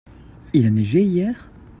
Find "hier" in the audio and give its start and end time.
1.03-1.51